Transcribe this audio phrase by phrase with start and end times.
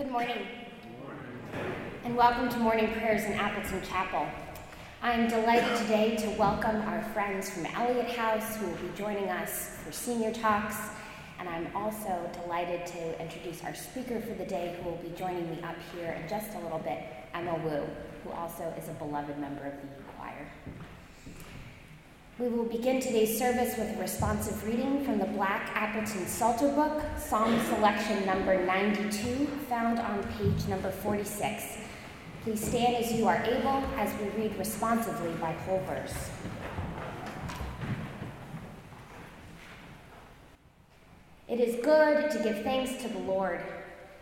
[0.00, 0.46] Good morning.
[2.04, 4.26] And welcome to morning prayers in Appleton Chapel.
[5.02, 9.28] I am delighted today to welcome our friends from Eliot House who will be joining
[9.28, 10.74] us for senior talks.
[11.38, 15.50] And I'm also delighted to introduce our speaker for the day who will be joining
[15.50, 17.00] me up here in just a little bit,
[17.34, 17.84] Emma Woo,
[18.24, 20.50] who also is a beloved member of the Choir.
[22.40, 27.02] We will begin today's service with a responsive reading from the Black Appleton Psalter Book,
[27.18, 31.62] Psalm selection number 92, found on page number 46.
[32.42, 36.30] Please stand as you are able as we read responsively by whole verse.
[41.46, 43.60] It is good to give thanks to the Lord,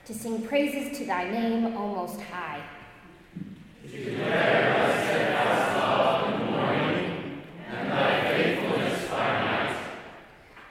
[0.07, 2.65] to sing praises to thy name, O Most High.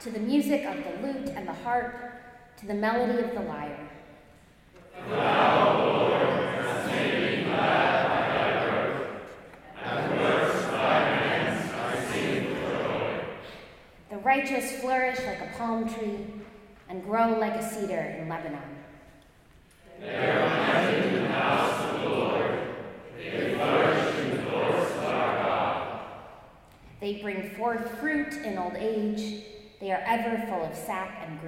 [0.02, 1.96] To the music of the lute and the harp,
[2.58, 3.90] to the melody of the lyre.
[14.10, 16.26] The righteous flourish like a palm tree
[16.90, 18.62] and grow like a cedar in Lebanon.
[20.00, 22.60] They are in the house of the Lord.
[23.18, 26.02] They flourish in the courts of our God.
[27.00, 29.44] They bring forth fruit in old age.
[29.80, 31.40] They are ever full of sap and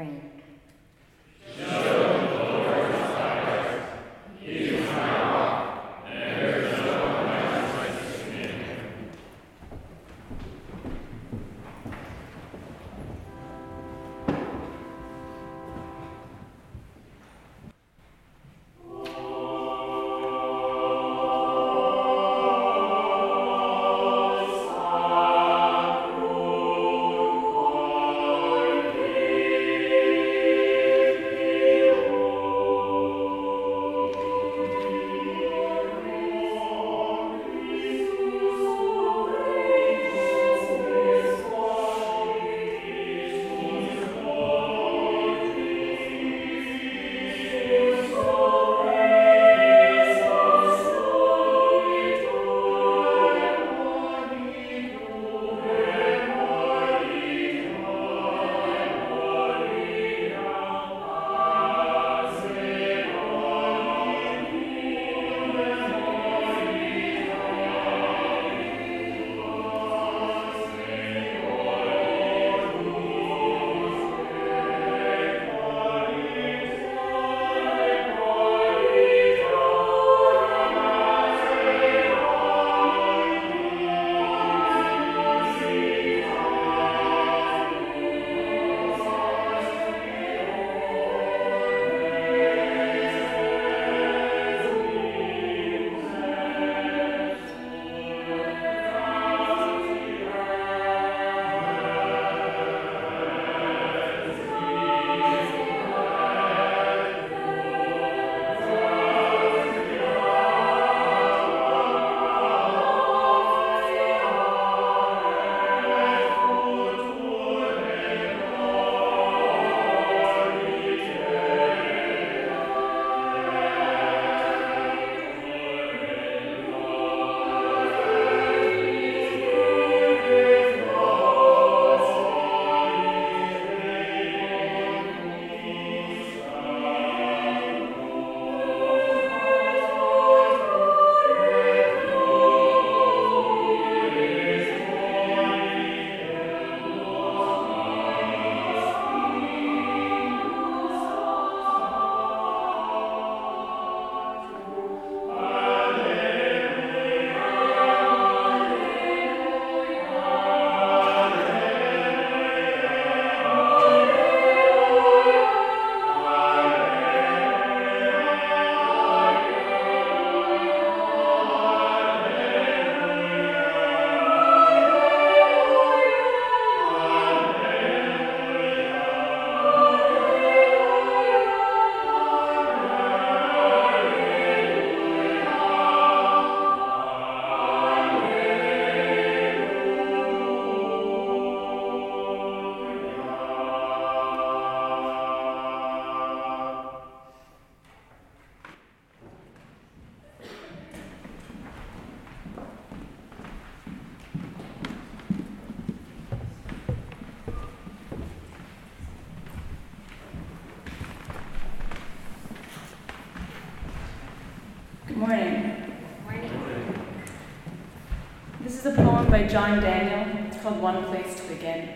[219.29, 220.47] by John Daniel.
[220.47, 221.87] It's called One Place to Begin.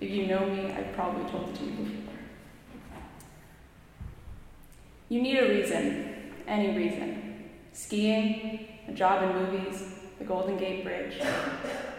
[0.00, 2.14] If you know me, I've probably told it to you before.
[5.08, 7.50] You need a reason, any reason.
[7.72, 11.22] Skiing, a job in movies, the Golden Gate Bridge.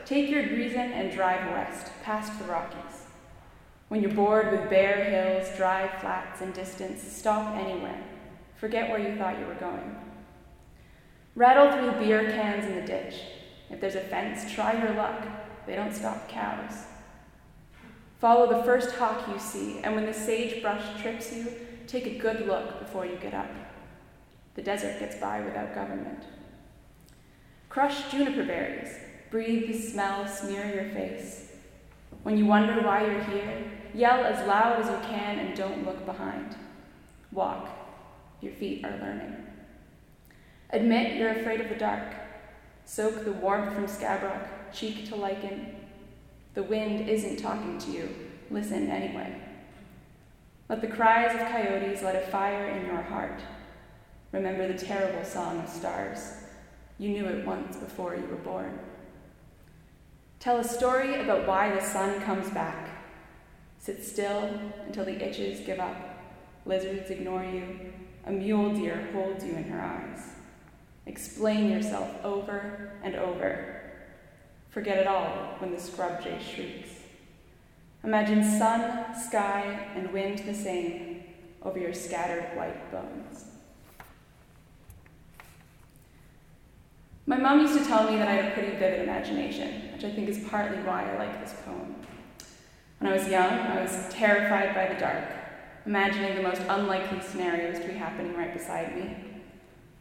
[0.06, 3.06] Take your reason and drive west, past the Rockies.
[3.88, 8.04] When you're bored with bare hills, dry flats, and distance, stop anywhere.
[8.58, 9.96] Forget where you thought you were going.
[11.36, 13.16] Rattle through beer cans in the ditch.
[13.70, 15.26] If there's a fence, try your luck.
[15.66, 16.86] They don't stop cows.
[18.20, 21.48] Follow the first hawk you see, and when the sagebrush trips you,
[21.88, 23.50] take a good look before you get up.
[24.56, 26.24] The desert gets by without government.
[27.70, 28.94] Crush juniper berries.
[29.32, 31.54] Breathe the smell, smear your face.
[32.24, 33.64] When you wonder why you're here,
[33.94, 36.56] yell as loud as you can and don't look behind.
[37.32, 37.70] Walk.
[38.42, 39.36] Your feet are learning.
[40.72, 42.16] Admit you're afraid of the dark.
[42.90, 45.76] Soak the warmth from scabrock, cheek to lichen.
[46.56, 48.10] The wind isn't talking to you.
[48.50, 49.40] Listen anyway.
[50.70, 53.42] Let the cries of coyotes light a fire in your heart.
[54.32, 56.34] Remember the terrible song of stars.
[56.98, 58.80] You knew it once before you were born.
[60.40, 62.90] Tell a story about why the sun comes back.
[63.78, 64.50] Sit still
[64.88, 65.96] until the itches give up.
[66.66, 67.94] Lizards ignore you.
[68.26, 70.39] A mule deer holds you in her eyes.
[71.06, 73.82] Explain yourself over and over.
[74.70, 76.90] Forget it all when the scrub jay shrieks.
[78.04, 81.24] Imagine sun, sky, and wind the same
[81.64, 83.46] over your scattered white bones.
[87.26, 90.12] My mom used to tell me that I had a pretty vivid imagination, which I
[90.12, 91.96] think is partly why I like this poem.
[93.00, 95.26] When I was young, I was terrified by the dark,
[95.86, 99.29] imagining the most unlikely scenarios to be happening right beside me.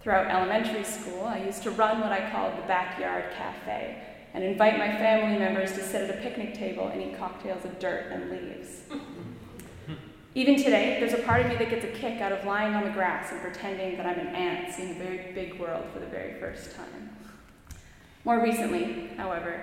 [0.00, 4.03] Throughout elementary school, I used to run what I called the backyard cafe
[4.33, 7.79] and invite my family members to sit at a picnic table and eat cocktails of
[7.79, 8.83] dirt and leaves.
[10.35, 12.85] Even today, there's a part of me that gets a kick out of lying on
[12.85, 16.06] the grass and pretending that I'm an ant seeing a very big world for the
[16.06, 17.17] very first time.
[18.25, 19.61] More recently, however,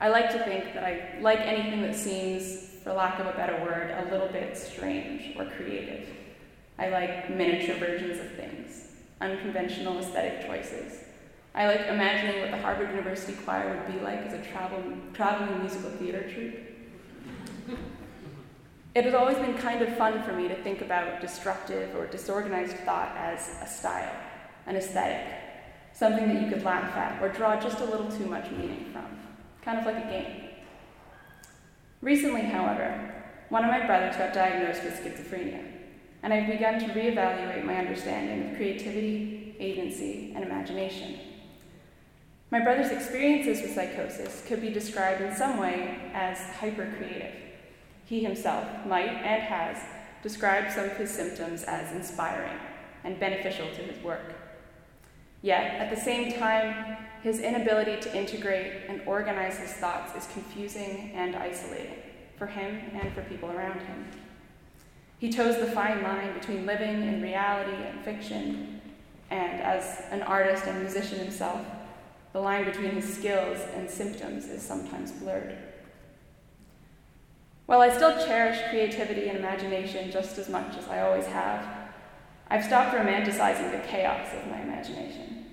[0.00, 3.62] I like to think that I like anything that seems, for lack of a better
[3.64, 6.08] word, a little bit strange or creative.
[6.78, 8.88] I like miniature versions of things,
[9.20, 11.04] unconventional aesthetic choices.
[11.54, 14.82] I like imagining what the Harvard University Choir would be like as a travel,
[15.12, 16.54] traveling musical theater troupe.
[18.94, 22.76] It has always been kind of fun for me to think about destructive or disorganized
[22.78, 24.14] thought as a style,
[24.66, 25.26] an aesthetic,
[25.92, 29.04] something that you could laugh at or draw just a little too much meaning from,
[29.62, 30.48] kind of like a game.
[32.00, 33.14] Recently, however,
[33.48, 35.64] one of my brothers got diagnosed with schizophrenia,
[36.22, 41.18] and I've begun to reevaluate my understanding of creativity, agency, and imagination.
[42.50, 47.34] My brother's experiences with psychosis could be described in some way as hypercreative.
[48.06, 49.76] He himself might and has
[50.22, 52.58] described some of his symptoms as inspiring
[53.04, 54.34] and beneficial to his work.
[55.42, 61.12] Yet, at the same time, his inability to integrate and organize his thoughts is confusing
[61.14, 61.98] and isolating
[62.36, 64.06] for him and for people around him.
[65.18, 68.80] He toes the fine line between living in reality and fiction,
[69.30, 71.60] and as an artist and musician himself,
[72.32, 75.56] the line between his skills and symptoms is sometimes blurred.
[77.66, 81.66] While I still cherish creativity and imagination just as much as I always have,
[82.48, 85.46] I've stopped romanticizing the chaos of my imagination.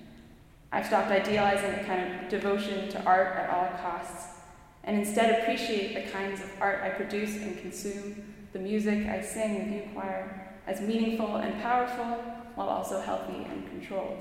[0.72, 4.38] I've stopped idealizing a kind of devotion to art at all costs,
[4.84, 9.58] and instead appreciate the kinds of art I produce and consume, the music I sing
[9.58, 14.16] with you choir, as meaningful and powerful while also healthy and controlled.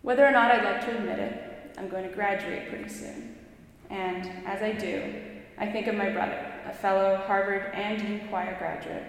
[0.00, 3.36] Whether or not I'd like to admit it, I'm going to graduate pretty soon.
[3.90, 5.14] And as I do,
[5.58, 9.04] I think of my brother, a fellow Harvard and youth choir graduate,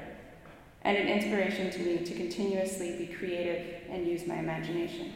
[0.82, 5.14] and an inspiration to me to continuously be creative and use my imagination.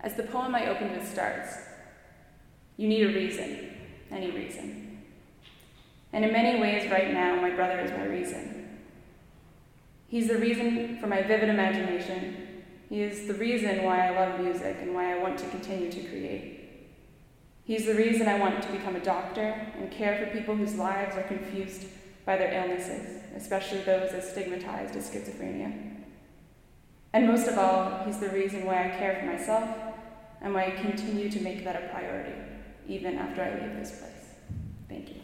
[0.00, 1.58] As the poem I opened with starts,
[2.78, 3.70] you need a reason,
[4.10, 4.83] any reason.
[6.14, 8.78] And in many ways, right now, my brother is my reason.
[10.06, 12.62] He's the reason for my vivid imagination.
[12.88, 16.00] He is the reason why I love music and why I want to continue to
[16.04, 16.88] create.
[17.64, 21.16] He's the reason I want to become a doctor and care for people whose lives
[21.16, 21.86] are confused
[22.24, 25.96] by their illnesses, especially those as stigmatized as schizophrenia.
[27.12, 29.68] And most of all, he's the reason why I care for myself
[30.40, 32.38] and why I continue to make that a priority,
[32.86, 34.36] even after I leave this place.
[34.88, 35.23] Thank you.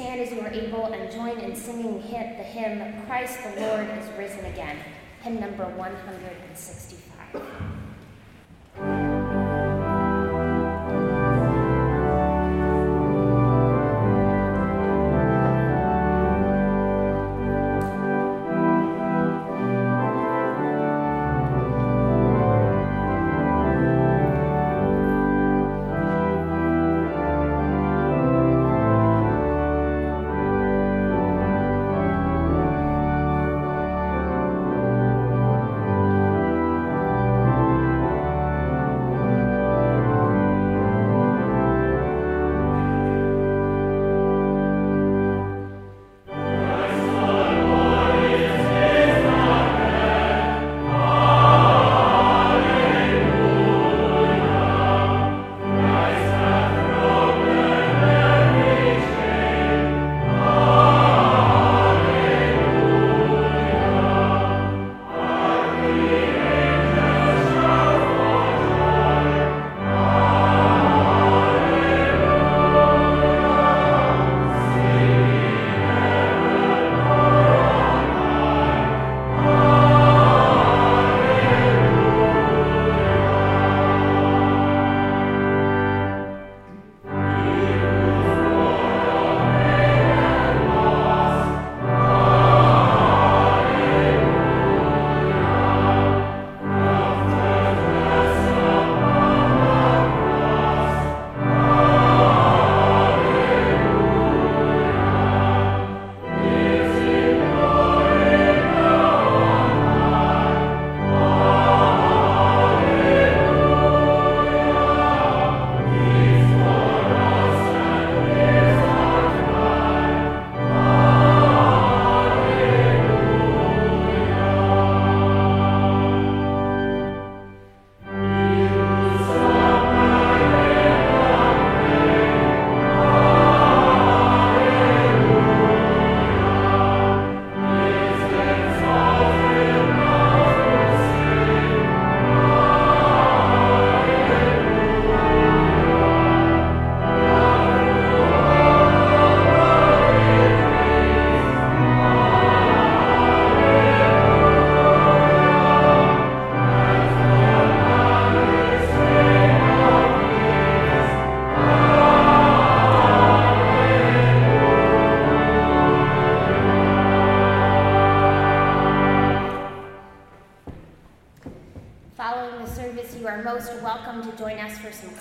[0.00, 2.00] stand as you are able and join in singing
[2.38, 4.78] the hymn, Christ the Lord is risen again,
[5.20, 5.64] hymn number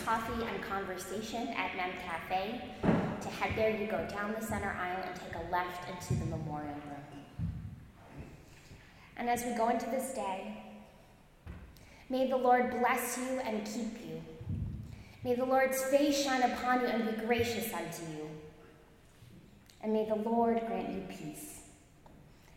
[0.09, 0.55] 165.
[0.55, 2.61] And conversation at Mem Cafe.
[3.21, 6.25] To head there, you go down the center aisle and take a left into the
[6.25, 7.23] memorial room.
[9.17, 10.57] And as we go into this day,
[12.09, 14.21] may the Lord bless you and keep you.
[15.23, 18.27] May the Lord's face shine upon you and be gracious unto you.
[19.83, 21.59] And may the Lord grant you peace.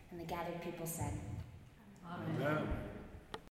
[0.09, 1.13] And the gathered people said,
[2.09, 2.47] Amen.
[2.47, 2.67] Amen.